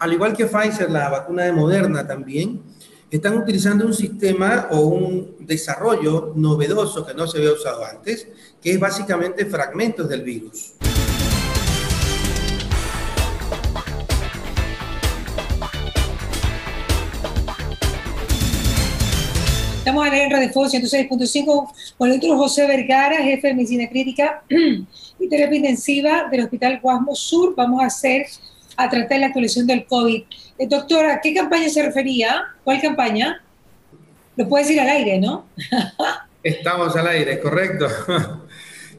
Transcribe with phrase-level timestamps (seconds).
[0.00, 2.62] al igual que Pfizer, la vacuna de Moderna también,
[3.10, 8.26] están utilizando un sistema o un desarrollo novedoso que no se había usado antes,
[8.62, 10.72] que es básicamente fragmentos del virus.
[19.80, 25.28] Estamos en Radio Fuego 106.5 con el doctor José Vergara, jefe de medicina crítica y
[25.28, 27.54] terapia intensiva del Hospital Guasmo Sur.
[27.54, 28.26] Vamos a hacer,
[28.82, 30.22] a tratar la actualización del COVID.
[30.58, 32.44] Eh, doctora, ¿a qué campaña se refería?
[32.64, 33.42] ¿Cuál campaña?
[34.36, 35.46] Lo puede decir al aire, ¿no?
[36.42, 37.86] Estamos al aire, correcto.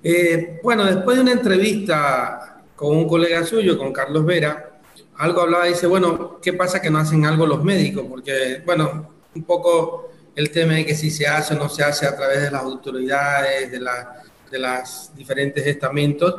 [0.04, 4.80] Eh, bueno, después de una entrevista con un colega suyo, con Carlos Vera,
[5.18, 8.08] algo hablaba y dice, bueno, ¿qué pasa que no hacen algo los médicos?
[8.10, 12.08] Porque, bueno, un poco el tema de que si se hace o no se hace
[12.08, 16.36] a través de las autoridades, de, la, de los diferentes estamentos.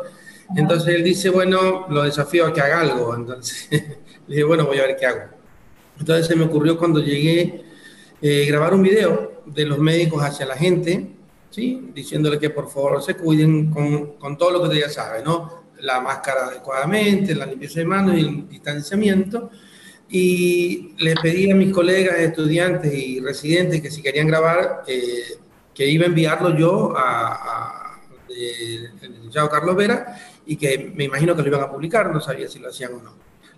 [0.56, 3.14] Entonces él dice, bueno, lo desafío a que haga algo.
[3.14, 5.22] Entonces le dije, bueno, voy a ver qué hago.
[5.98, 7.64] Entonces se me ocurrió cuando llegué
[8.20, 11.10] eh, grabar un video de los médicos hacia la gente,
[11.50, 11.90] ¿sí?
[11.94, 15.64] diciéndole que por favor se cuiden con, con todo lo que ya sabe, ¿no?
[15.80, 19.50] La máscara adecuadamente, la limpieza de manos y el distanciamiento
[20.08, 25.38] y le pedí a mis colegas, estudiantes y residentes que si querían grabar, eh,
[25.74, 27.98] que iba a enviarlo yo a,
[28.28, 32.48] el licenciado Carlos Vera y que me imagino que lo iban a publicar, no sabía
[32.48, 33.12] si lo hacían o no.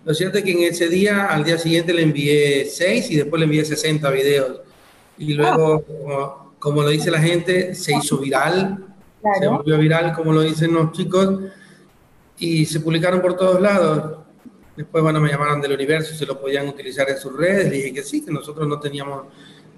[0.05, 3.39] Lo cierto es que en ese día, al día siguiente le envié seis y después
[3.39, 4.61] le envié 60 videos.
[5.17, 5.83] Y luego,
[6.59, 8.85] como, lo dice la gente, se hizo viral,
[9.39, 11.39] se volvió viral, como lo dicen los chicos,
[12.37, 14.19] y se publicaron por todos lados.
[14.77, 17.69] Después, bueno, me llamaron del universo si lo podían utilizar en sus redes.
[17.69, 19.23] Le dije que sí, que nosotros no teníamos,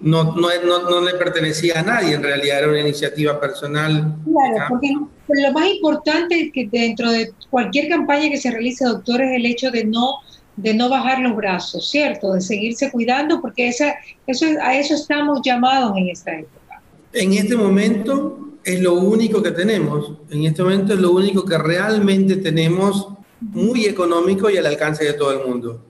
[0.00, 4.16] no, no, no, le pertenecía a nadie, en realidad era una iniciativa personal.
[4.24, 4.94] Claro, porque
[5.28, 9.46] lo más importante es que dentro de cualquier campaña que se realice, doctor, es el
[9.46, 10.20] hecho de no
[10.56, 12.32] de no bajar los brazos, ¿cierto?
[12.32, 13.94] De seguirse cuidando, porque esa,
[14.26, 16.82] eso, a eso estamos llamados en esta época.
[17.12, 21.56] En este momento es lo único que tenemos, en este momento es lo único que
[21.56, 23.08] realmente tenemos
[23.40, 25.80] muy económico y al alcance de todo el mundo.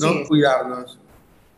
[0.00, 0.26] ¿no?
[0.26, 0.98] Cuidarnos.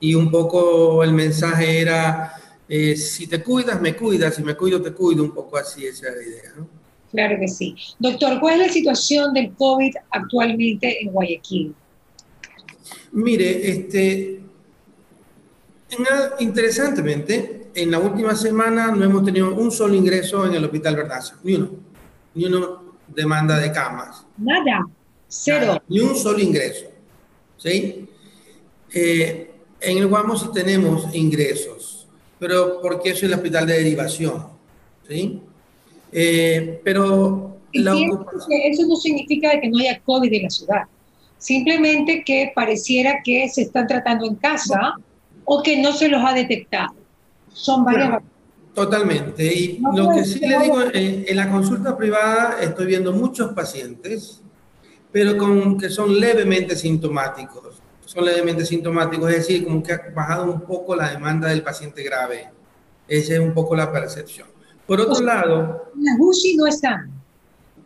[0.00, 2.32] Y un poco el mensaje era,
[2.68, 6.08] eh, si te cuidas, me cuidas, si me cuido, te cuido, un poco así esa
[6.08, 6.52] es la idea.
[6.56, 6.68] ¿no?
[7.10, 7.74] Claro que sí.
[7.98, 11.74] Doctor, ¿cuál es la situación del COVID actualmente en Guayaquil?
[13.12, 14.40] Mire, este,
[16.40, 21.36] interesantemente, en la última semana no hemos tenido un solo ingreso en el Hospital Verdazo,
[21.42, 21.70] ni uno,
[22.34, 24.26] ni uno demanda de camas.
[24.36, 24.86] Nada.
[25.26, 25.82] Cero.
[25.88, 26.86] ni un solo ingreso.
[27.56, 28.08] ¿sí?
[28.92, 32.06] Eh, en el Guamo sí tenemos ingresos,
[32.38, 34.46] pero porque eso es el hospital de derivación.
[35.08, 35.40] ¿sí?
[36.12, 40.82] Eh, pero eso no significa que no haya COVID en la ciudad.
[41.38, 44.94] Simplemente que pareciera que se están tratando en casa
[45.44, 46.94] o que no se los ha detectado.
[47.52, 48.22] Son varias.
[48.74, 49.44] Totalmente.
[49.44, 54.40] Y lo que sí le digo, eh, en la consulta privada estoy viendo muchos pacientes
[55.10, 57.77] pero con, que son levemente sintomáticos.
[58.08, 62.02] Son levemente sintomáticos, es decir, como que ha bajado un poco la demanda del paciente
[62.02, 62.48] grave.
[63.06, 64.48] Esa es un poco la percepción.
[64.86, 65.92] Por otro lado...
[66.00, 67.10] Las UCI no están.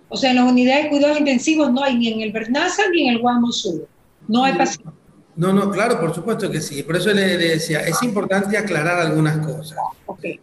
[0.08, 3.08] O sea, en las unidades de cuidados intensivos no hay ni en el Bernaza ni
[3.08, 3.88] en el Guamo Sur.
[4.28, 4.94] No hay pacientes.
[5.34, 6.84] No, no, claro, por supuesto que sí.
[6.84, 9.76] Por eso le, decía, es importante aclarar algunas cosas.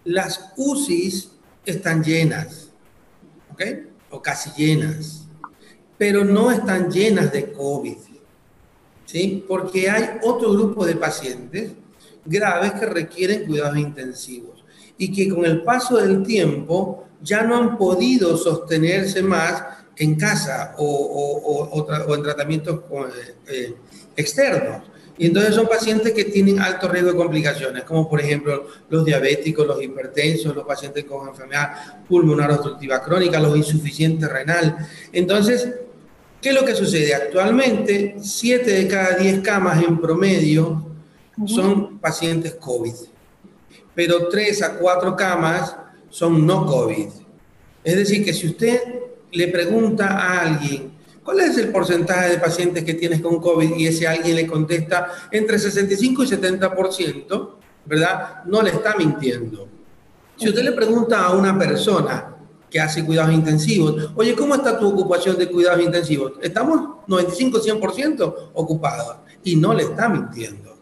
[0.03, 1.31] Las UCIs
[1.66, 2.72] están llenas,
[3.53, 3.61] ¿ok?
[4.09, 5.29] O casi llenas
[6.00, 7.97] pero no están llenas de COVID,
[9.09, 9.44] ¿sí?
[9.47, 11.72] Porque hay otro grupo de pacientes
[12.24, 14.64] graves que requieren cuidados intensivos
[15.00, 19.64] y que con el paso del tiempo ya no han podido sostenerse más
[19.97, 23.75] en casa o, en tratamientos eh, eh,
[24.16, 24.84] externos.
[25.18, 29.66] Y entonces son pacientes que tienen alto riesgo de complicaciones, como por ejemplo los diabéticos,
[29.66, 34.78] los hipertensos, los pacientes con enfermedad pulmonar obstructiva crónica, los insuficientes renal.
[35.12, 35.68] Entonces,
[36.41, 37.13] ¿Qué es lo que sucede?
[37.13, 40.85] Actualmente, 7 de cada 10 camas en promedio
[41.46, 42.93] son pacientes COVID,
[43.93, 45.75] pero 3 a 4 camas
[46.09, 47.08] son no COVID.
[47.84, 48.81] Es decir, que si usted
[49.31, 50.91] le pregunta a alguien,
[51.23, 53.75] ¿cuál es el porcentaje de pacientes que tienes con COVID?
[53.75, 57.49] Y ese alguien le contesta entre 65 y 70%,
[57.85, 58.43] ¿verdad?
[58.46, 59.67] No le está mintiendo.
[60.37, 62.39] Si usted le pregunta a una persona,
[62.69, 64.11] que hace cuidados intensivos.
[64.16, 66.33] Oye, ¿cómo está tu ocupación de cuidados intensivos?
[66.41, 70.77] Estamos 95-100% ocupados y no le está mintiendo.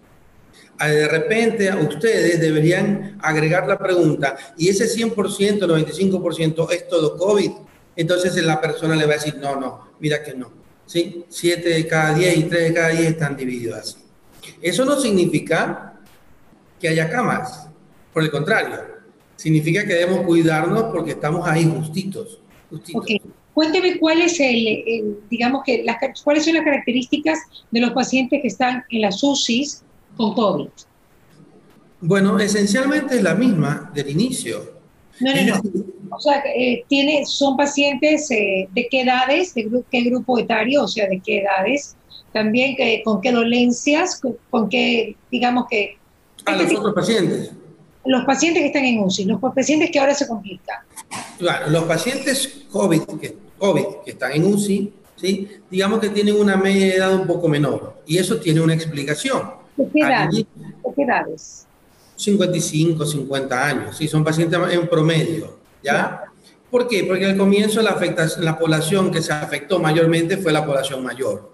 [0.79, 7.51] Ah, de repente ustedes deberían agregar la pregunta, ¿y ese 100%, 95% es todo COVID?
[7.95, 10.51] Entonces la persona le va a decir, no, no, mira que no.
[10.85, 11.25] ¿Sí?
[11.27, 13.97] 7 de cada 10 y 3 de cada 10 están divididos así.
[14.61, 15.99] Eso no significa
[16.79, 17.67] que haya camas,
[18.13, 18.96] por el contrario,
[19.37, 22.41] significa que debemos cuidarnos porque estamos ahí justitos.
[22.69, 23.31] justitos.
[23.53, 27.39] Cuénteme cuál es el, digamos que las, cuáles son las características
[27.71, 29.83] de los pacientes que están en las UCIs
[30.15, 30.69] con COVID.
[32.01, 34.77] Bueno, esencialmente es la misma del inicio.
[35.19, 35.61] No, no, no.
[36.15, 40.87] O sea, eh, tiene, son pacientes eh, de qué edades, de qué grupo etario, o
[40.87, 41.95] sea, de qué edades,
[42.33, 45.97] también que, con qué dolencias, con, qué, digamos que...
[46.45, 47.51] A los otros pacientes.
[48.07, 50.77] Los pacientes que están en UCI, los pacientes que ahora se complican.
[51.37, 55.47] Claro, los pacientes COVID que, COVID que están en UCI, ¿sí?
[55.69, 59.51] digamos que tienen una media edad un poco menor, y eso tiene una explicación.
[59.75, 60.45] ¿De qué, ¿De
[60.95, 61.67] qué edades?
[62.15, 66.23] 55, 50 años, sí, son pacientes en promedio, ¿ya?
[66.71, 67.03] ¿Por qué?
[67.03, 71.51] Porque al comienzo la, afectación, la población que se afectó mayormente fue la población mayor.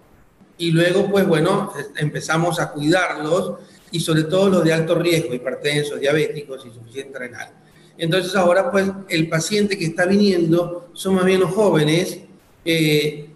[0.57, 3.55] Y luego, pues bueno, empezamos a cuidarlos
[3.93, 7.47] y sobre todo los de alto riesgo, hipertensos, diabéticos, insuficiente renal.
[7.95, 12.21] Entonces ahora, pues el paciente que está viniendo son más bien los jóvenes,
[12.65, 13.29] eh,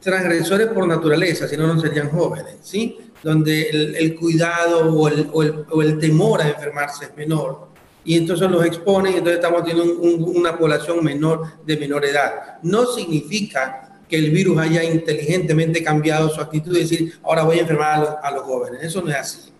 [0.00, 2.98] transgresores por naturaleza, si no, no serían jóvenes, ¿sí?
[3.22, 7.68] donde el, cuidado o el, o, el, temor a enfermarse es menor.
[8.04, 12.58] Y entonces los exponen y entonces estamos teniendo una población menor de menor edad.
[12.62, 17.62] No significa que el virus haya inteligentemente cambiado su actitud y decir, ahora voy a
[17.62, 18.82] enfermar a los, jóvenes.
[18.82, 19.51] Eso no es así.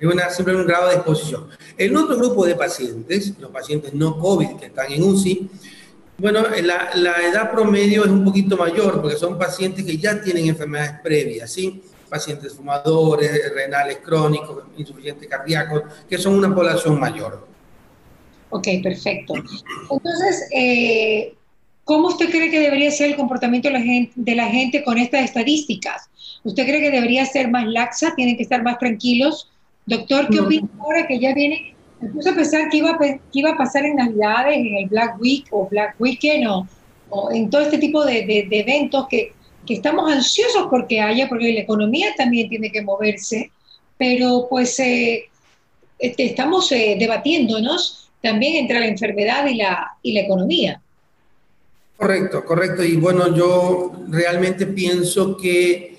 [0.00, 1.48] Es una, simplemente un grado de exposición.
[1.76, 5.50] En otro grupo de pacientes, los pacientes no COVID que están en UCI,
[6.18, 10.48] bueno, la, la edad promedio es un poquito mayor porque son pacientes que ya tienen
[10.48, 11.82] enfermedades previas, ¿sí?
[12.08, 17.46] pacientes fumadores, renales crónicos, insuficientes cardíacos, que son una población mayor.
[18.50, 19.34] Ok, perfecto.
[19.90, 21.34] Entonces, eh,
[21.84, 24.98] ¿cómo usted cree que debería ser el comportamiento de la, gente, de la gente con
[24.98, 26.08] estas estadísticas?
[26.48, 28.14] ¿Usted cree que debería ser más laxa?
[28.16, 29.50] ¿Tienen que estar más tranquilos?
[29.86, 31.74] Doctor, ¿qué opina ahora que ya viene?
[32.00, 34.88] Me puse a pensar que iba a, que iba a pasar en Navidades, en el
[34.88, 36.46] Black Week o Black Weekend
[37.10, 39.32] o, en todo este tipo de, de eventos que
[39.68, 43.52] que estamos ansiosos porque haya, porque la economía también tiene que moverse,
[43.98, 45.28] pero pues eh,
[45.98, 50.80] este, estamos eh, debatiéndonos también entre la enfermedad y la, y la economía.
[51.98, 52.82] Correcto, correcto.
[52.82, 55.97] Y bueno, yo realmente pienso que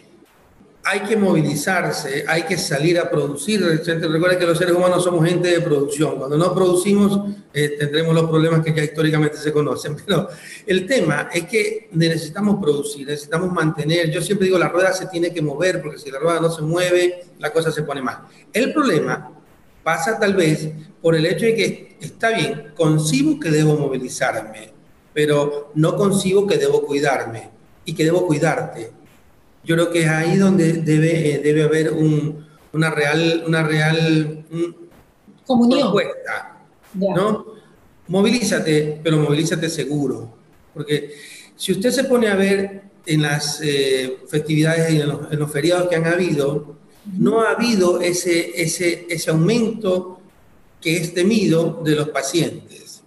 [0.91, 3.61] hay que movilizarse, hay que salir a producir.
[3.61, 6.17] Recuerda que los seres humanos somos gente de producción.
[6.17, 9.95] Cuando no producimos, eh, tendremos los problemas que ya históricamente se conocen.
[10.05, 10.27] Pero
[10.65, 14.09] el tema es que necesitamos producir, necesitamos mantener.
[14.09, 16.63] Yo siempre digo, la rueda se tiene que mover, porque si la rueda no se
[16.63, 18.21] mueve, la cosa se pone mal.
[18.51, 19.31] El problema
[19.83, 20.69] pasa tal vez
[21.03, 24.73] por el hecho de que, está bien, concibo que debo movilizarme,
[25.13, 27.51] pero no concibo que debo cuidarme
[27.85, 28.98] y que debo cuidarte
[29.69, 34.43] yo creo que es ahí donde debe, eh, debe haber una real, una real
[35.45, 36.57] propuesta.
[36.95, 37.45] ¿no?
[38.07, 40.33] Movilízate, pero movilízate seguro.
[40.73, 41.13] Porque
[41.55, 45.97] si usted se pone a ver en las eh, festividades y en los, feriados que
[45.97, 46.75] han habido,
[47.19, 50.19] no ha habido ese, ese, ese aumento
[50.81, 53.03] que es temido de los pacientes.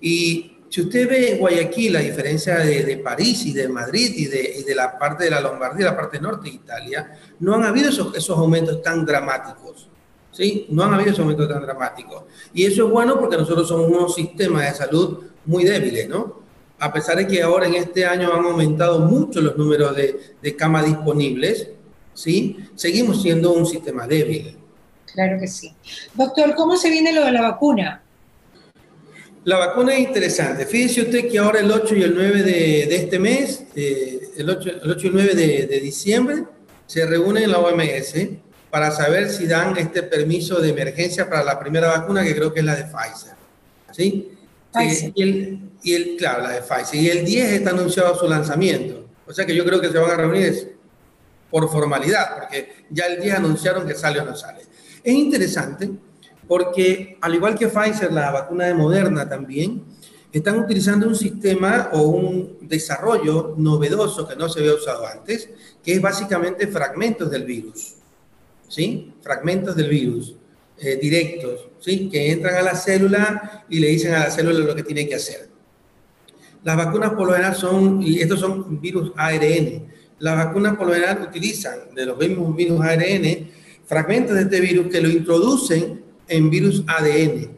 [0.00, 4.98] Y si usted ve Guayaquil la diferencia de, París y de Madrid y de, la
[4.98, 8.82] parte de la Lombardía, la parte norte de Italia, no han habido esos, esos aumentos
[8.82, 9.88] tan dramáticos.
[10.30, 10.66] ¿sí?
[10.68, 12.24] No han habido esos aumentos tan dramáticos.
[12.52, 16.42] Y eso es bueno porque nosotros somos un sistema de salud muy débiles, ¿no?
[16.78, 20.56] A pesar de que ahora en este año han aumentado mucho los números de, de
[20.56, 21.70] camas disponibles,
[22.12, 22.68] ¿sí?
[22.74, 24.58] Seguimos siendo un sistema débil.
[25.10, 25.72] Claro que sí.
[26.12, 28.02] Doctor, ¿cómo se viene lo de la vacuna?
[29.46, 30.66] La vacuna es interesante.
[30.66, 34.90] Fíjese usted que ahora el 8 y el 9 de, este mes, el, 8, el,
[34.90, 36.42] 8, y el 9 de, diciembre,
[36.84, 38.14] se reúnen en la OMS
[38.70, 42.58] para saber si dan este permiso de emergencia para la primera vacuna, que creo que
[42.58, 43.34] es la de Pfizer.
[43.92, 44.32] ¿Sí?
[44.80, 47.00] Eh, y, el, y el, claro, la de Pfizer.
[47.00, 49.06] Y el 10 está anunciado su lanzamiento.
[49.28, 50.76] O sea que yo creo que se van a reunir
[51.52, 54.62] por formalidad, porque ya el 10 anunciaron que sale o no sale.
[55.04, 55.88] Es interesante
[56.48, 59.84] porque al igual que Pfizer, la vacuna de Moderna también,
[60.32, 65.48] están utilizando un sistema o un desarrollo novedoso que no se había usado antes,
[65.82, 67.94] que es básicamente fragmentos del virus,
[68.68, 69.14] ¿sí?
[69.22, 70.34] Fragmentos del virus
[70.78, 72.10] eh, directos, ¿sí?
[72.10, 75.14] Que entran a la célula y le dicen a la célula lo que tiene que
[75.14, 75.48] hacer.
[76.62, 79.86] Las vacunas por lo general son, y estos son virus ARN,
[80.18, 83.48] las vacunas por lo general utilizan de los mismos virus ARN
[83.86, 87.56] fragmentos de este virus que lo introducen en virus ADN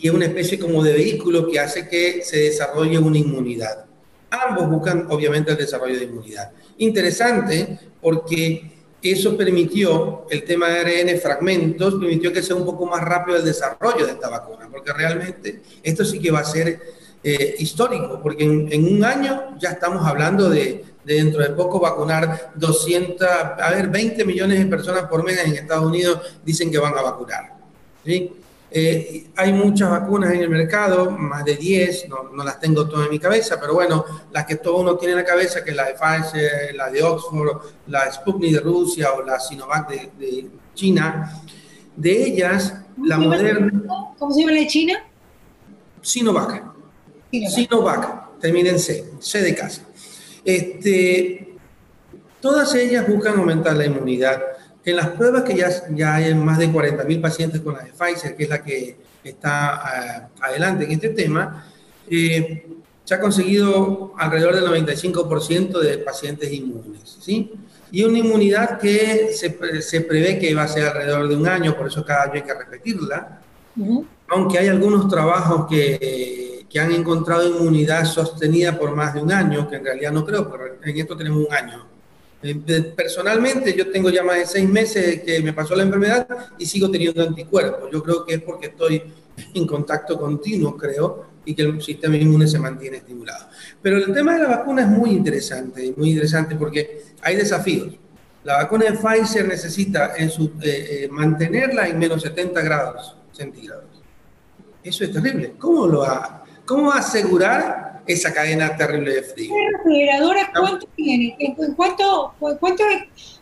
[0.00, 3.84] y es una especie como de vehículo que hace que se desarrolle una inmunidad.
[4.30, 6.52] Ambos buscan obviamente el desarrollo de inmunidad.
[6.78, 8.72] Interesante porque
[9.02, 13.44] eso permitió, el tema de ARN fragmentos, permitió que sea un poco más rápido el
[13.44, 16.80] desarrollo de esta vacuna, porque realmente esto sí que va a ser
[17.22, 23.26] eh, histórico, porque en, un año ya estamos hablando de, dentro de poco vacunar 200,
[23.26, 27.02] a ver, 20 millones de personas por mes en Estados Unidos dicen que van a
[27.02, 27.59] vacunar.
[28.04, 28.32] ¿Sí?
[28.72, 33.06] Eh, hay muchas vacunas en el mercado, más de 10, no, no, las tengo todas
[33.06, 35.76] en mi cabeza, pero bueno, las que todo uno tiene en la cabeza, que es
[35.76, 41.42] la de Pfizer, la de Oxford, la Sputnik de Rusia o la Sinovac de, China,
[41.96, 43.72] de ellas, la moderna...
[44.16, 45.04] ¿Cómo se llama la de China?
[46.00, 46.62] Sinovac.
[47.32, 49.82] Sinovac, termina en C, C de casa.
[50.44, 51.56] Este,
[52.40, 54.40] todas ellas buscan aumentar la inmunidad
[54.84, 58.36] en las pruebas que ya, ya hay más de 40.000 pacientes con la de Pfizer,
[58.36, 61.66] que es la que está ah, adelante en este tema,
[62.08, 62.66] eh,
[63.04, 67.52] se ha conseguido alrededor del 95% de pacientes inmunes, ¿sí?
[67.92, 71.76] Y una inmunidad que se, se, prevé que va a ser alrededor de un año,
[71.76, 73.40] por eso cada año hay que repetirla,
[74.28, 79.68] aunque hay algunos trabajos que, que han encontrado inmunidad sostenida por más de un año,
[79.68, 81.84] que en realidad no creo, pero en esto tenemos un año
[82.96, 86.26] personalmente, yo tengo ya más de seis meses que me pasó la enfermedad
[86.58, 87.90] y sigo teniendo anticuerpos.
[87.92, 89.02] Yo creo que es porque estoy
[89.54, 93.46] en contacto continuo, creo, y que el sistema inmune se mantiene estimulado.
[93.82, 97.94] Pero el tema de la vacuna es muy interesante, muy interesante porque hay desafíos.
[98.44, 103.84] La vacuna de Pfizer necesita en su, eh, eh, mantenerla en menos 70 grados centígrados.
[104.82, 105.54] Eso es terrible.
[105.58, 109.52] ¿Cómo lo va, cómo va a asegurar esa cadena terrible de frío.
[109.54, 111.36] ¿La refrigeradora cuánto tiene?
[111.38, 112.84] ¿En cuánto, cuánto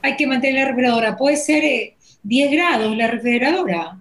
[0.03, 1.17] hay que mantener la refrigeradora?
[1.17, 1.97] Puede ser 10
[2.53, 3.99] eh, grados la refrigeradora.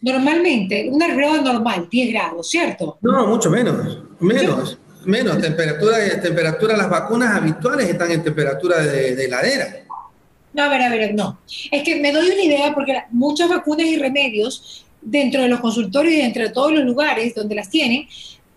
[0.00, 2.98] Normalmente, una refrigeradora normal, 10 grados, ¿cierto?
[3.02, 5.40] No, mucho menos, menos, menos.
[5.40, 9.66] Temperatura, temperatura, las vacunas habituales están en temperatura de, de heladera.
[10.52, 11.38] No, a ver, a ver, no.
[11.70, 16.14] Es que me doy una idea porque muchas vacunas y remedios dentro de los consultorios
[16.14, 18.06] y dentro de todos los lugares donde las tienen,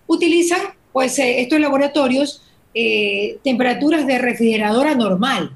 [0.07, 0.59] utilizan
[0.95, 2.41] pues eh, estos laboratorios,
[2.73, 5.51] eh, temperaturas de refrigeradora normal.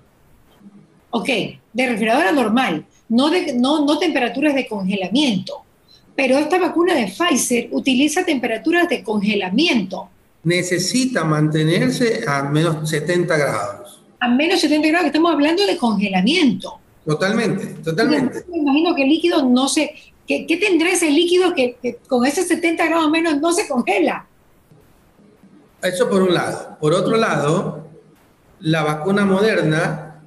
[1.12, 1.30] Ok,
[1.72, 5.64] de refrigeradora normal, no, de, no, no temperaturas de congelamiento.
[6.14, 10.10] Pero esta vacuna de Pfizer utiliza temperaturas de congelamiento.
[10.44, 14.02] Necesita mantenerse a menos 70 grados.
[14.20, 16.80] A menos 70 grados, estamos hablando de congelamiento.
[17.06, 18.44] Totalmente, totalmente.
[18.50, 19.96] Me imagino que el líquido no se...
[20.28, 24.26] ¿Qué, tendrá ese líquido que, que, con ese 70 grados menos no se congela?
[25.82, 26.78] Eso por un lado.
[26.80, 27.88] Por otro lado,
[28.60, 30.22] la vacuna moderna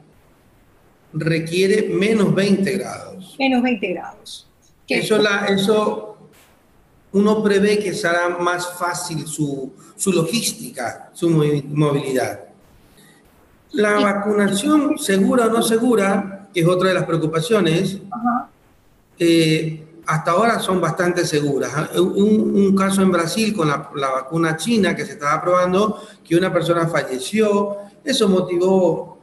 [1.13, 3.37] requiere menos 20 grados.
[3.39, 4.49] Menos 20 grados.
[4.89, 6.17] Eso, la, eso
[7.13, 12.41] uno prevé que será más fácil su, su logística, su movilidad.
[13.73, 17.99] La vacunación segura o no segura, que es otra de las preocupaciones,
[19.19, 21.73] eh, hasta ahora son bastante seguras.
[21.75, 21.89] ¿ah?
[22.01, 26.87] Un, caso en Brasil con la, vacuna china que se estaba probando, que una persona
[26.89, 29.19] falleció, eso motivó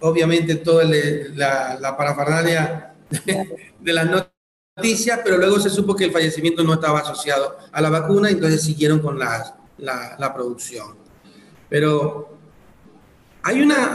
[0.00, 2.94] obviamente toda la, la parafernalia
[3.80, 4.28] de, las
[4.76, 8.62] noticias, pero luego se supo que el fallecimiento no estaba asociado a la vacuna, entonces
[8.62, 10.96] siguieron con la, producción.
[11.68, 12.38] Pero
[13.42, 13.92] hay una,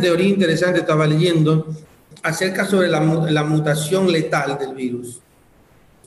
[0.00, 1.66] teoría interesante, estaba leyendo,
[2.22, 5.22] acerca sobre la mutación letal del virus.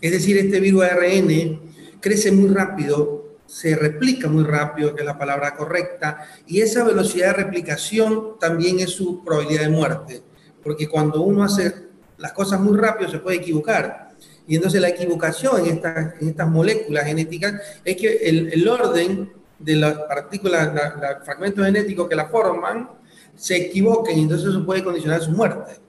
[0.01, 1.61] Es decir, este virus ARN
[1.99, 7.27] crece muy rápido, se replica muy rápido, que es la palabra correcta, y esa velocidad
[7.27, 10.21] de replicación también es su probabilidad de muerte,
[10.63, 14.09] porque cuando uno hace las cosas muy rápido se puede equivocar.
[14.47, 15.81] Y entonces la equivocación en
[16.19, 22.15] estas, moléculas genéticas es que el, el orden de las partículas, los fragmentos genéticos que
[22.15, 22.89] la forman,
[23.35, 25.79] se equivoquen y entonces eso puede condicionar su muerte.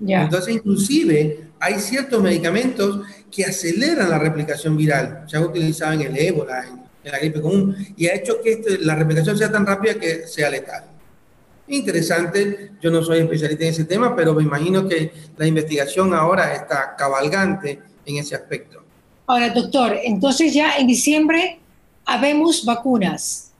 [0.00, 5.24] Entonces, inclusive, hay ciertos medicamentos que aceleran la replicación viral.
[5.26, 8.78] Se han utilizado en el ébola, en, la gripe común, y ha hecho que este,
[8.78, 10.84] la replicación sea tan rápida que sea letal.
[11.68, 16.52] Interesante, yo no soy especialista en ese tema, pero me imagino que la investigación ahora
[16.54, 18.82] está cabalgante en ese aspecto.
[19.26, 21.60] Ahora, doctor, entonces ya en diciembre
[22.04, 23.52] habemos vacunas.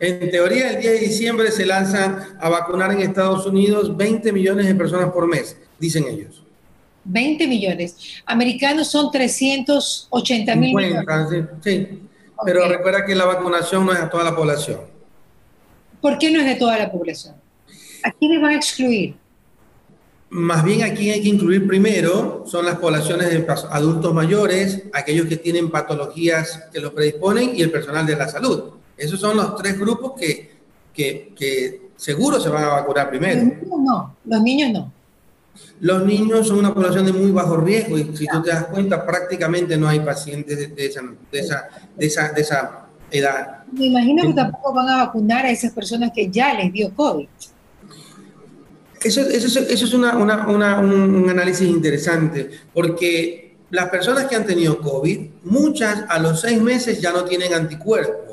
[0.00, 4.66] En teoría, el 10 de diciembre se lanzan a vacunar en Estados Unidos 20 millones
[4.66, 6.42] de personas por mes, dicen ellos.
[7.04, 7.96] 20 millones.
[8.24, 11.04] Americanos son 380 mil millones.
[11.62, 12.00] Sí,
[12.46, 14.80] pero recuerda que la vacunación no es a toda la población.
[16.00, 17.34] ¿Por qué no es de toda la población?
[18.02, 19.16] ¿A quiénes van a excluir?
[20.30, 25.36] Más bien aquí hay que incluir primero son las poblaciones de adultos mayores, aquellos que
[25.36, 28.79] tienen patologías que los predisponen y el personal de la salud.
[29.00, 30.50] Esos son los tres grupos que,
[30.94, 33.42] que, seguro se van a vacunar primero.
[33.42, 34.92] Los niños no, los niños no.
[35.80, 39.04] Los niños son una población de muy bajo riesgo y si tú te das cuenta,
[39.04, 41.02] prácticamente no hay pacientes de esa,
[41.32, 43.64] de esa, de esa, de esa edad.
[43.72, 47.26] Me imagino que tampoco van a vacunar a esas personas que ya les dio COVID.
[49.02, 54.44] Eso, eso, eso es una, una, una, un análisis interesante, porque las personas que han
[54.44, 58.29] tenido COVID, muchas a los seis meses ya no tienen anticuerpos.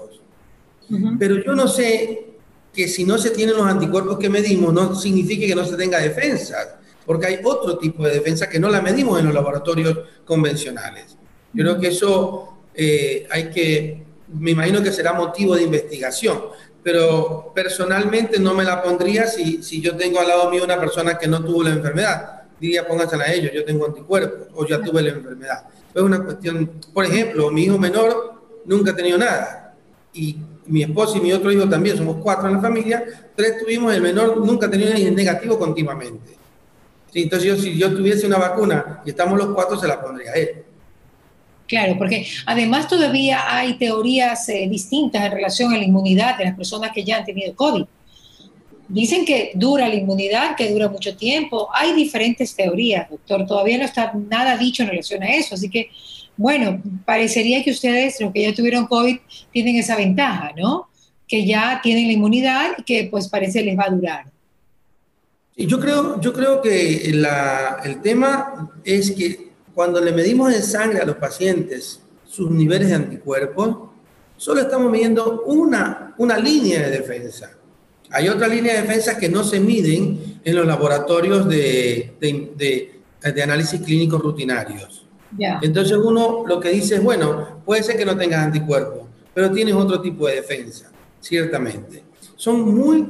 [1.20, 2.28] Pero yo no sé
[2.74, 6.00] que si no se tienen los anticuerpos que medimos, no significa que no se tenga
[6.00, 11.18] defensa, porque hay otro tipo de defensa que no la medimos en los laboratorios convencionales.
[11.54, 16.40] Yo creo que eso eh, hay que, me imagino que será motivo de investigación,
[16.84, 21.18] pero personalmente no me la pondría si, si yo tengo al lado mío una persona
[21.18, 22.44] que no tuvo la enfermedad.
[22.60, 25.66] Diría, póngansela a ellos, yo tengo anticuerpos o ya tuve la enfermedad.
[25.94, 28.34] Es una cuestión, por ejemplo, mi hijo menor
[28.66, 29.76] nunca ha tenido nada
[30.14, 30.38] y
[30.68, 33.04] mi esposo y mi otro hijo también, somos cuatro en la familia,
[33.36, 36.36] tres tuvimos, el menor nunca ha tenido negativo continuamente.
[37.14, 40.36] entonces yo, si yo tuviese una vacuna y estamos los cuatro, se la pondría a
[40.36, 40.50] él.
[41.68, 46.56] Claro, porque además todavía hay teorías eh, distintas en relación a la inmunidad de las
[46.56, 47.84] personas que ya han tenido COVID.
[48.88, 51.68] Dicen que dura la inmunidad, que dura mucho tiempo.
[51.74, 53.46] Hay diferentes teorías, doctor.
[53.46, 55.56] Todavía no está nada dicho en relación a eso.
[55.56, 55.92] Así que,
[56.38, 59.18] bueno, parecería que ustedes, los que ya tuvieron COVID,
[59.52, 60.88] tienen esa ventaja, ¿no?
[61.28, 64.26] Que ya tienen la inmunidad y que pues parece les va a durar.
[65.58, 71.06] Yo creo, yo creo que el tema es que cuando le medimos en sangre a
[71.06, 73.90] los pacientes sus niveles de anticuerpos,
[74.36, 77.52] solo estamos midiendo una, una línea de defensa.
[78.12, 83.82] Hay otra línea de defensa que no se miden en los laboratorios de, de, análisis
[83.82, 85.07] clínicos rutinarios.
[85.62, 89.76] Entonces uno lo que dice es, bueno, puede ser que no tengas anticuerpos, pero tienes
[89.76, 92.04] otro tipo de defensa, ciertamente.
[92.36, 93.06] Son muy,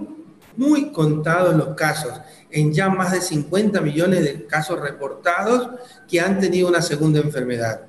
[0.55, 2.13] muy contados los casos
[2.49, 5.69] en ya más de 50 millones de casos reportados
[6.07, 7.81] que han tenido una segunda enfermedad.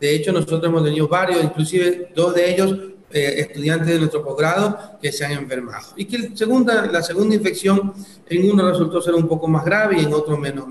[0.00, 2.76] De hecho, nosotros hemos tenido varios, inclusive dos de ellos
[3.14, 5.88] eh, estudiantes de nuestro posgrado que se han enfermado.
[5.96, 7.92] Y que el segunda, la segunda infección
[8.26, 10.66] en uno resultó ser un poco más grave y en otro menos,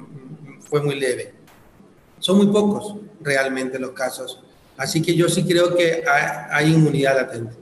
[0.60, 1.41] fue muy leve.
[2.22, 4.40] Son muy pocos realmente los casos.
[4.78, 6.04] Así que yo sí creo que
[6.52, 7.54] hay, inmunidad latente.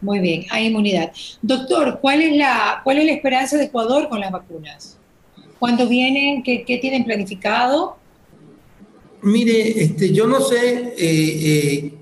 [0.00, 1.12] Muy bien, hay inmunidad.
[1.40, 4.98] Doctor, ¿cuál es la, cuál es la esperanza de Ecuador con las vacunas?
[5.58, 6.42] ¿Cuándo vienen?
[6.42, 7.96] ¿Qué, tienen planificado?
[9.22, 11.94] Mire, este, yo no sé eh, eh,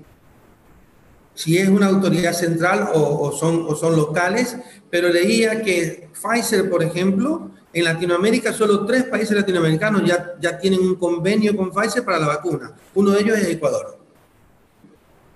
[1.41, 4.55] si es una autoridad central o, son, o son locales,
[4.91, 10.81] pero leía que Pfizer, por ejemplo, en Latinoamérica, solo tres países latinoamericanos ya, ya tienen
[10.81, 12.73] un convenio con Pfizer para la vacuna.
[12.93, 13.97] Uno de ellos es Ecuador.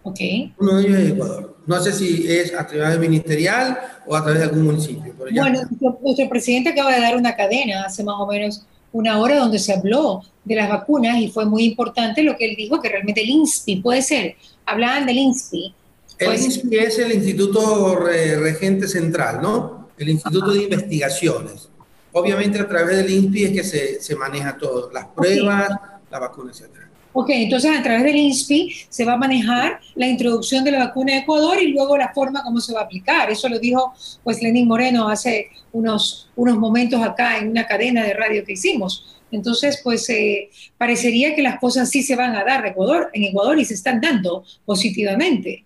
[0.04, 0.20] Ok.
[0.60, 1.56] Uno de ellos es Ecuador.
[1.66, 5.12] No sé si es a través ministerial o a través de algún municipio.
[5.18, 5.60] Bueno,
[6.02, 9.74] nuestro presidente acaba de dar una cadena hace más o menos una hora donde se
[9.74, 13.30] habló de las vacunas y fue muy importante lo que él dijo, que realmente el
[13.30, 14.36] INSPI puede ser,
[14.68, 15.74] hablaban del INSPI.
[16.18, 19.90] El pues, INSPI es el Instituto Regente Central, ¿no?
[19.98, 21.70] El Instituto de Investigaciones.
[22.14, 25.70] Obviamente a través del INSPI es que se, se maneja todo, las pruebas,
[26.10, 26.86] la vacuna, etc.
[27.18, 31.14] Ok, entonces a través del INSPI se va a manejar la introducción de la vacuna
[31.14, 33.30] de Ecuador y luego la forma como se va a aplicar.
[33.30, 38.14] Eso lo dijo pues Lenín Moreno hace unos, unos momentos acá en una cadena de
[38.14, 39.22] radio que hicimos.
[39.32, 43.60] Entonces, pues eh, parecería que las cosas sí se van a dar Ecuador, en Ecuador
[43.60, 45.66] y se están dando positivamente.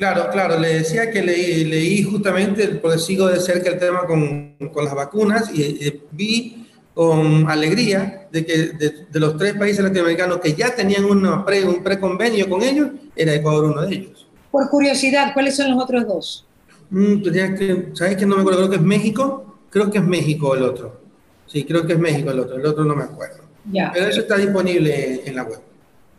[0.00, 4.56] Claro, claro, le decía que leí, leí justamente, porque sigo de cerca el tema con,
[4.72, 10.54] con las vacunas y vi con alegría de que de, los tres países latinoamericanos que
[10.54, 14.26] ya tenían una pre, un preconvenio con ellos, era Ecuador uno de ellos.
[14.50, 16.46] Por curiosidad, ¿cuáles son los otros dos?
[16.88, 18.60] Mm, que, ¿Sabes que no me acuerdo?
[18.60, 19.58] Creo que es México.
[19.68, 20.98] Creo que es México el otro.
[21.46, 22.56] Sí, creo que es México el otro.
[22.56, 23.42] El otro no me acuerdo.
[23.70, 23.90] Ya.
[23.92, 25.60] Pero eso está disponible en la web.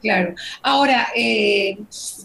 [0.01, 0.33] Claro.
[0.63, 1.77] Ahora, eh,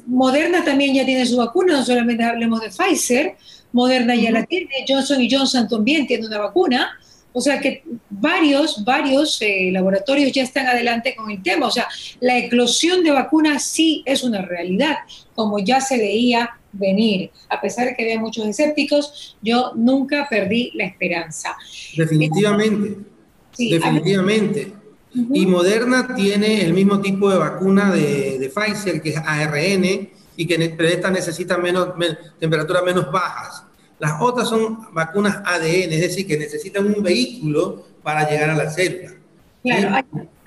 [0.06, 3.36] Moderna también ya tiene su vacuna, no solamente hablemos de Pfizer,
[3.72, 6.98] Moderna ya la tiene, Johnson y Johnson también tiene una vacuna.
[7.32, 11.66] O sea que varios, varios eh, laboratorios ya están adelante con el tema.
[11.66, 11.86] O sea,
[12.20, 14.96] la eclosión de vacunas sí es una realidad,
[15.34, 17.30] como ya se veía venir.
[17.50, 21.54] A pesar de que había muchos escépticos, yo nunca perdí la esperanza.
[21.94, 23.04] Definitivamente,
[23.58, 24.72] definitivamente.
[25.32, 30.76] Y Moderna tiene el mismo tipo de vacuna de, Pfizer, que es ARN, y que
[30.78, 31.94] esta necesita menos,
[32.38, 33.64] temperaturas menos bajas.
[33.98, 38.70] Las otras son vacunas ADN, es decir, que necesitan un vehículo para llegar a la
[38.70, 39.14] célula.
[39.62, 40.04] Claro,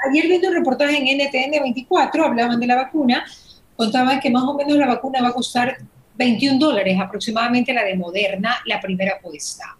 [0.07, 3.25] ayer viendo un reportaje en NTN 24, hablaban de la vacuna,
[3.75, 5.77] contaban que más o menos la vacuna va a costar
[6.15, 9.75] 21 dólares, aproximadamente la de Moderna, la primera apuesta.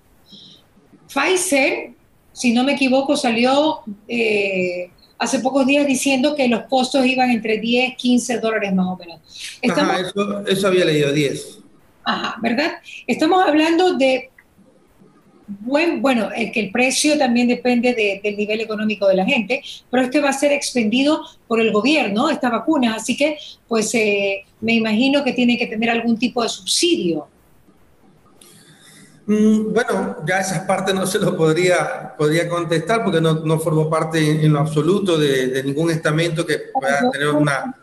[1.07, 1.91] Pfizer,
[2.39, 7.59] si no me equivoco, salió eh, hace pocos días diciendo que los costos iban entre
[7.59, 9.19] 10, 15 dólares más o menos.
[9.69, 11.59] Ajá, eso, eso había leído, 10.
[12.05, 12.71] Ajá, ¿verdad?
[13.05, 14.29] Estamos hablando de
[15.47, 20.03] buen, bueno, el que el precio también depende del nivel económico de la gente, pero
[20.03, 24.75] este va a ser expendido por el gobierno, esta vacuna, así que pues eh, me
[24.75, 27.27] imagino que tiene que tener algún tipo de subsidio.
[29.29, 33.87] Mm, bueno, ya esa parte no se lo podría, podría contestar porque no, no formó
[33.87, 37.75] parte en, lo absoluto de, ningún estamento que pueda tener una...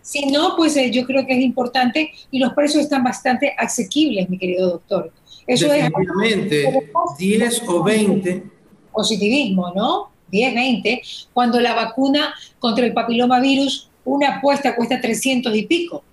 [0.00, 4.30] Si no, pues eh, yo creo que es importante y los precios están bastante asequibles,
[4.30, 5.10] mi querido doctor.
[5.48, 8.44] Eso Definitivamente, es 10 o 20.
[8.92, 10.10] Positivismo, ¿no?
[10.28, 11.02] 10, 20.
[11.32, 16.04] Cuando la vacuna contra el papilomavirus, una apuesta cuesta 300 y pico.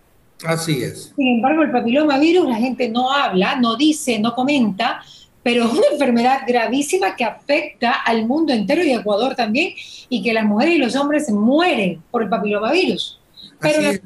[0.45, 1.13] Así es.
[1.15, 5.01] Sin embargo, el papilomavirus la gente no habla, no dice, no comenta,
[5.43, 9.73] pero es una enfermedad gravísima que afecta al mundo entero y a Ecuador también,
[10.09, 13.19] y que las mujeres y los hombres mueren por el papilomavirus.
[13.59, 13.99] Pero la,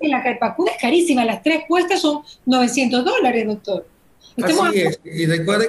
[0.00, 3.86] la, vacuna es carísima, las tres puestas son 900 dólares, doctor.
[4.42, 5.00] Así es.
[5.04, 5.68] Y recuerde.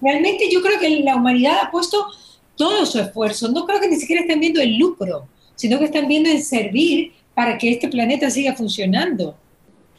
[0.00, 2.06] Realmente yo creo que la humanidad ha puesto
[2.56, 3.48] todo su esfuerzo.
[3.48, 7.12] No creo que ni siquiera estén viendo el lucro, sino que están viendo en servir
[7.38, 9.36] para que este planeta siga funcionando.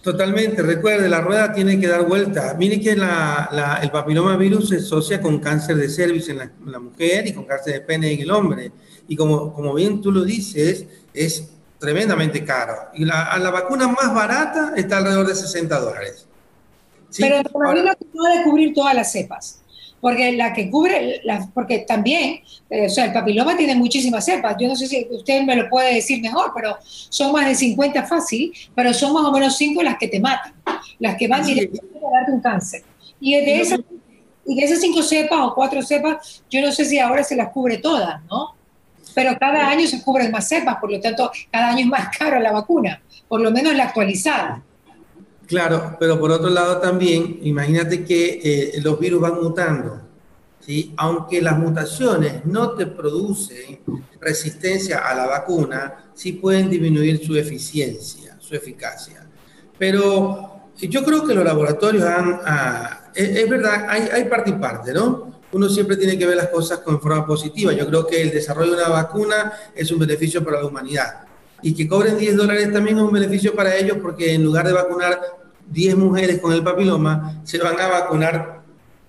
[0.01, 2.53] Totalmente, recuerde, la rueda tiene que dar vuelta.
[2.59, 7.31] Mire que la, el papilomavirus se asocia con cáncer de cervix en la, mujer y
[7.31, 8.73] con cáncer de pene en el hombre.
[9.07, 11.49] Y como, como bien tú lo dices, es
[11.79, 12.73] tremendamente caro.
[12.93, 16.27] Y la, la vacuna más barata está alrededor de 60 dólares.
[17.17, 19.61] Pero el coronavirus no puede cubrir todas las cepas.
[20.01, 21.21] Porque la que cubre,
[21.53, 24.55] porque también, eh, o sea, el papiloma tiene muchísimas cepas.
[24.59, 28.03] Yo no sé si usted me lo puede decir mejor, pero son más de 50
[28.05, 30.53] fácil, pero son más o menos 5 las que te matan,
[30.99, 32.83] las que van directamente a darte un cáncer.
[33.19, 33.79] Y de, esas,
[34.45, 37.49] y de esas 5 cepas o 4 cepas, yo no sé si ahora se las
[37.49, 38.55] cubre todas, ¿no?
[39.13, 42.39] Pero cada año se cubren más cepas, por lo tanto, cada año es más caro
[42.39, 44.63] la vacuna, por lo menos la actualizada.
[45.49, 49.99] Claro, pero por otro lado también, imagínate que eh, los virus van mutando.
[50.59, 50.93] ¿sí?
[50.95, 53.79] Aunque las mutaciones no te producen
[54.21, 59.25] resistencia a la vacuna, sí pueden disminuir su eficiencia, su eficacia.
[59.75, 62.41] Pero yo creo que los laboratorios han...
[62.45, 65.33] Ah, es, verdad, hay, hay parte y parte, ¿no?
[65.51, 67.73] Uno siempre tiene que ver las cosas con forma positiva.
[67.73, 71.28] Yo creo que el desarrollo de una vacuna es un beneficio para la humanidad
[71.61, 74.73] y que cobren 10 dólares también es un beneficio para ellos porque en lugar de
[74.73, 75.19] vacunar
[75.69, 78.61] 10 mujeres con el papiloma, se van a vacunar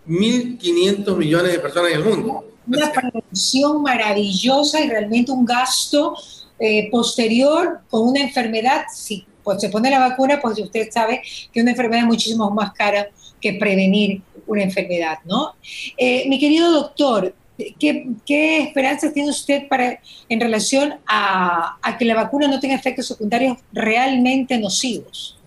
[0.06, 2.44] 1.500 millones de personas en el mundo.
[2.66, 6.14] Una prevención maravillosa y realmente un gasto
[6.58, 11.62] eh, posterior con una enfermedad, si pues se pone la vacuna, pues usted sabe que
[11.62, 13.08] una enfermedad es muchísimo más cara
[13.40, 15.54] que prevenir una enfermedad, ¿no?
[15.96, 17.34] Eh, mi querido doctor,
[17.78, 22.74] ¿Qué, ¿Qué, esperanzas tiene usted para, en relación a, a, que la vacuna no tenga
[22.74, 25.38] efectos secundarios realmente nocivos?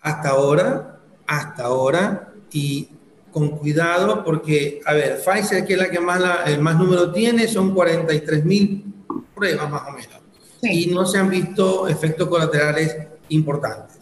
[0.00, 2.88] Hasta ahora, hasta ahora, y
[3.30, 7.46] con cuidado porque, a ver, Pfizer, que es la que más el más número tiene,
[7.46, 8.84] son 43 mil
[9.34, 10.18] pruebas más o menos.
[10.62, 12.96] Y no se han visto efectos colaterales
[13.28, 13.96] importantes.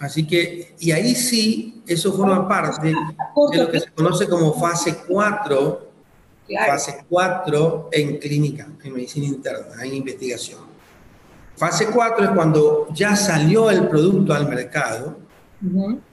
[0.00, 4.98] Así que, y ahí sí, eso forma parte de lo que se conoce como fase
[5.08, 5.88] 4,
[6.66, 10.60] fase 4 en clínica, en medicina interna, en investigación.
[11.56, 15.16] Fase 4 es cuando ya salió el producto al mercado,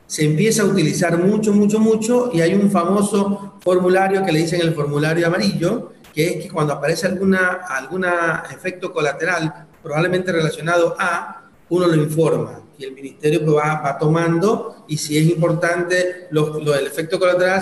[0.07, 4.61] se empieza a utilizar mucho, mucho, mucho, y hay un famoso formulario que le dicen
[4.61, 11.43] el formulario amarillo, que es que cuando aparece alguna, alguna efecto colateral, probablemente relacionado a,
[11.69, 16.87] uno lo informa y el ministerio va, tomando y si es importante lo, lo, el
[16.87, 17.61] efecto colateral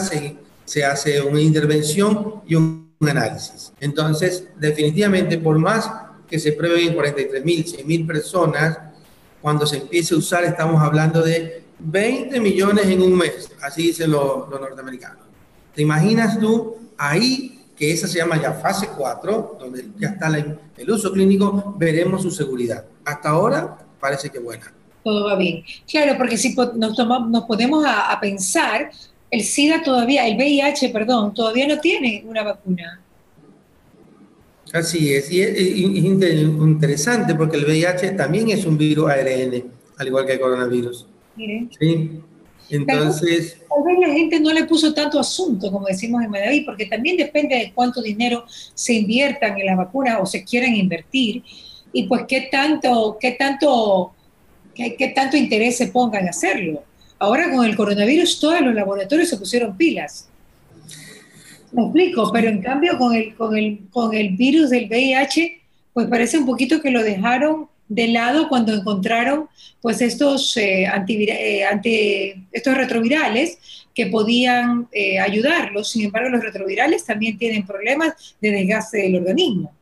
[0.65, 3.73] se, hace una intervención y un, análisis.
[3.81, 5.91] Entonces, definitivamente, por más
[6.25, 8.79] que se prevén 43 mil, 100 mil personas,
[9.41, 14.09] cuando se empiece a usar estamos hablando de 20 millones en un mes, así dicen
[14.09, 15.25] los, los norteamericanos.
[15.75, 20.37] ¿Te imaginas tú ahí que esa se llama ya fase 4, donde ya está la,
[20.77, 22.85] el uso clínico, veremos su seguridad.
[23.03, 24.71] Hasta ahora parece que buena
[25.03, 25.63] todo va bien.
[25.89, 28.91] Claro, porque si nos, tomamos, nos podemos a, pensar,
[29.29, 33.01] el SIDA todavía, el VIH, perdón, todavía no tiene una vacuna.
[34.71, 39.63] Así es, y es, interesante porque el VIH también es un virus ARN,
[39.97, 41.05] al igual que el coronavirus.
[41.35, 41.69] Miren.
[41.79, 42.21] Sí.
[42.69, 43.59] Entonces.
[43.69, 47.17] Tal vez la gente no le puso tanto asunto, como decimos en Madrid, porque también
[47.17, 51.43] depende de cuánto dinero se inviertan en la vacuna o se quieran invertir,
[51.91, 54.13] y pues qué tanto, qué tanto
[54.75, 56.83] ¿Qué, tanto interés se ponga en hacerlo?
[57.19, 60.27] Ahora con el coronavirus todos los laboratorios se pusieron pilas.
[61.71, 65.61] Me explico, pero en cambio con el, con el, con el virus del VIH,
[65.93, 69.47] pues parece un poquito que lo dejaron de lado cuando encontraron
[69.81, 73.59] pues estos, eh, eh estos retrovirales
[73.93, 75.91] que podían eh, ayudarlos.
[75.91, 79.73] Sin embargo, los retrovirales también tienen problemas de desgaste del organismo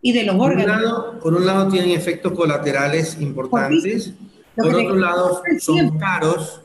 [0.00, 1.16] y de los órganos.
[1.22, 4.12] por un lado tienen efectos colaterales importantes,
[4.56, 6.60] por otro lado son caros.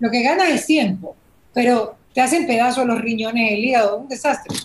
[0.00, 1.16] Lo que gana es tiempo,
[1.52, 4.56] pero te hacen pedazos los riñones, el hígado, un desastre.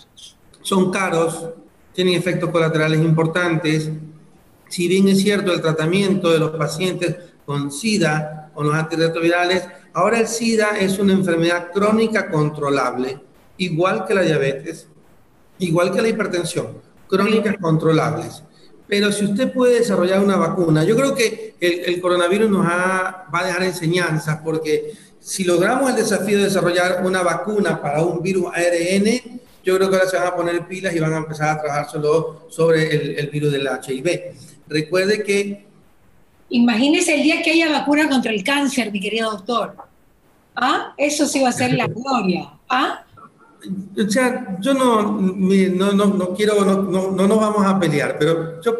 [0.62, 1.48] Son caros,
[1.94, 3.90] tienen efectos colaterales importantes.
[4.68, 10.20] Si bien es cierto el tratamiento de los pacientes con SIDA o los antirretrovirales, ahora
[10.20, 13.18] el SIDA es una enfermedad crónica controlable,
[13.56, 14.86] igual que la diabetes,
[15.58, 16.68] igual que la hipertensión,
[17.10, 18.42] crónicas controlables.
[18.86, 23.44] Pero si usted puede desarrollar una vacuna, yo creo que el, coronavirus nos va a
[23.44, 29.40] dejar enseñanzas porque si logramos el desafío de desarrollar una vacuna para un virus ARN,
[29.62, 31.90] yo creo que ahora se van a poner pilas y van a empezar a trabajar
[31.90, 34.34] solo sobre el, virus del HIV.
[34.66, 35.66] Recuerde que...
[36.48, 39.76] Imagínese el día que haya vacuna contra el cáncer, mi querido doctor.
[40.56, 40.94] ¿Ah?
[40.96, 42.50] Eso sí va a ser la gloria.
[42.68, 43.04] ¿Ah?
[43.62, 48.16] O sea, yo no, no, no, no quiero, no, no, no, nos vamos a pelear,
[48.18, 48.76] pero yo,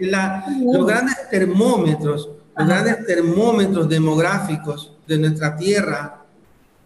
[0.00, 6.24] los grandes termómetros, los grandes termómetros demográficos de nuestra tierra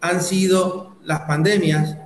[0.01, 1.97] han sido las pandemias,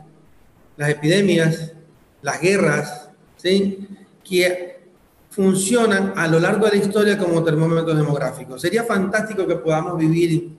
[0.76, 1.72] las epidemias,
[2.20, 3.88] las guerras, ¿sí?
[4.22, 4.90] que
[5.30, 8.60] funcionan a lo largo de la historia como termómetros demográficos.
[8.60, 10.50] Sería fantástico que podamos vivir,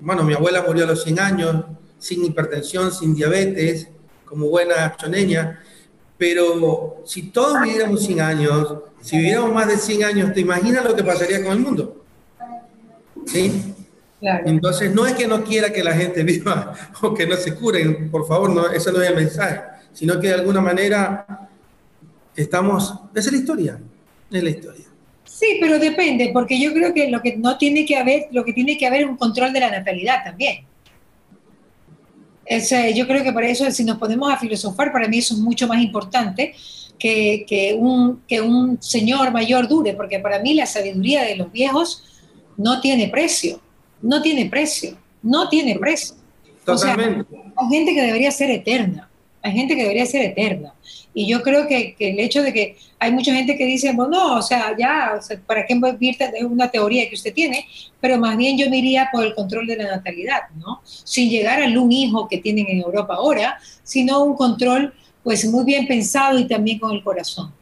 [0.00, 1.64] bueno, mi abuela murió a los 100 años,
[1.98, 3.88] sin hipertensión, sin diabetes,
[4.24, 5.60] como buena choneña,
[6.18, 10.94] pero si todos viviéramos 100 años, si viviéramos más de 100 años, ¿te imaginas lo
[10.94, 12.04] que pasaría con el mundo?
[13.24, 13.74] ¿Sí?
[14.20, 18.10] Entonces, no es que no quiera que la gente viva o que no se curen,
[18.10, 19.60] por favor, no, eso no es el mensaje,
[19.92, 21.48] sino que de alguna manera
[22.34, 23.80] estamos, esa es la historia,
[24.30, 24.84] es la historia.
[25.24, 28.52] Sí, pero depende, porque yo creo que lo que no tiene que haber, lo que
[28.52, 30.67] tiene que haber es un control de la natalidad también.
[32.94, 35.66] Yo creo que para eso, si nos ponemos a filosofar, para mí eso es mucho
[35.66, 36.54] más importante
[36.98, 41.52] que, que, un, que un señor mayor dure, porque para mí la sabiduría de los
[41.52, 42.04] viejos
[42.56, 43.60] no tiene precio
[44.02, 46.16] no tiene precio, no tiene precio.
[46.64, 47.34] Totalmente.
[47.56, 49.07] hay gente que debería ser eterna,
[49.48, 50.74] hay gente que debería ser eterna.
[51.14, 54.36] Y yo creo que, el hecho de que hay mucha gente que dice, bueno, no,
[54.36, 56.30] o sea, ya, ¿para qué invierte?
[56.34, 57.66] Es una teoría que usted tiene,
[58.00, 60.80] pero más bien yo me iría por el control de la natalidad, ¿no?
[60.84, 65.64] Sin llegar al un hijo que tienen en Europa ahora, sino un control, pues, muy
[65.64, 67.52] bien pensado y también con el corazón.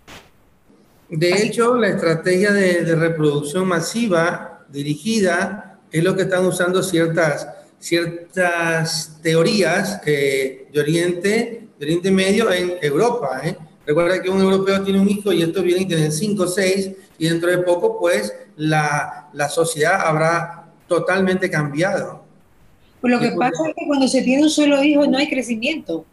[1.08, 7.48] De hecho, la estrategia de, de reproducción masiva dirigida es lo que están usando ciertas,
[7.78, 13.40] ciertas teorías de, Oriente, de Oriente Medio en Europa.
[13.44, 13.56] ¿eh?
[13.86, 16.90] Recuerda que un europeo tiene un hijo y estos vienen y tienen cinco o seis,
[17.18, 22.24] y dentro de poco, pues, la, la sociedad habrá totalmente cambiado.
[23.00, 26.04] Pues lo que pasa es que cuando se tiene un solo hijo no hay crecimiento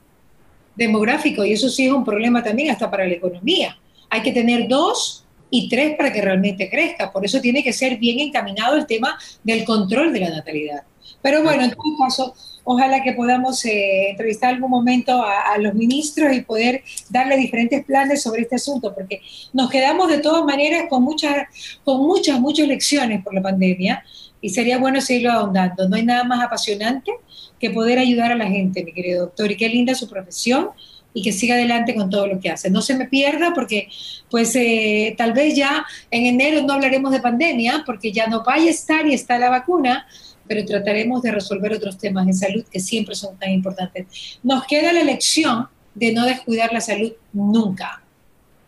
[0.75, 3.77] demográfico y eso sí es un problema también hasta para la economía.
[4.09, 7.11] Hay que tener dos y tres para que realmente crezca.
[7.11, 10.83] Por eso tiene que ser bien encaminado el tema del control de la natalidad.
[11.21, 16.33] Pero bueno, en todo caso, ojalá que podamos eh, entrevistar algún momento a, los ministros
[16.35, 19.21] y poder darle diferentes planes sobre este asunto, porque
[19.53, 21.47] nos quedamos de todas maneras con muchas,
[21.83, 24.03] con muchas, muchas lecciones por la pandemia
[24.41, 25.87] y sería bueno seguirlo ahondando.
[25.87, 27.11] No hay nada más apasionante
[27.59, 30.69] que poder ayudar a la gente, mi querido doctor, y qué linda su profesión
[31.13, 32.69] y que siga adelante con todo lo que hace.
[32.69, 33.87] No se me pierda porque
[34.29, 38.65] pues eh, tal vez ya en enero no hablaremos de pandemia porque ya no vaya
[38.65, 40.07] a estar y está la vacuna,
[40.53, 44.05] pero trataremos de resolver otros temas de salud que siempre son tan importantes.
[44.43, 48.03] Nos queda la lección de no descuidar la salud nunca.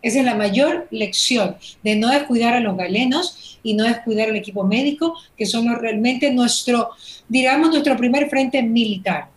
[0.01, 4.35] Esa es la mayor lección, de no descuidar a los galenos y no descuidar al
[4.35, 6.89] equipo médico, que son realmente nuestro,
[7.29, 9.27] digamos, nuestro primer frente militar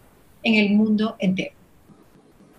[0.43, 1.53] en el mundo entero.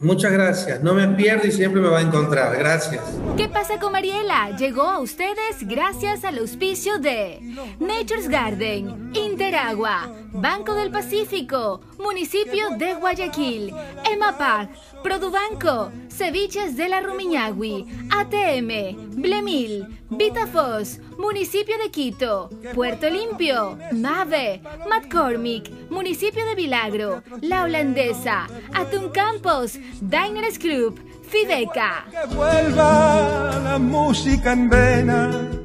[0.01, 0.81] Muchas gracias.
[0.81, 2.57] No me pierdo y siempre me va a encontrar.
[2.57, 3.03] Gracias.
[3.35, 4.55] ¿Qué pasa con Mariela?
[4.55, 7.41] Llegó a ustedes gracias al auspicio de
[7.79, 13.73] Nature's Garden, Interagua, Banco del Pacífico, Municipio de Guayaquil,
[14.09, 14.69] EMAPAC,
[15.03, 25.69] Produbanco, Ceviches de la Rumiñahui, ATM, Blemil, Vitafos, Municipio de Quito, Puerto Limpio, Mave, McCormick,
[25.89, 32.05] Municipio de Vilagro, La Holandesa, Atún Campos, Diners Club, Fideca.
[32.09, 35.59] Que vuelva la música en vena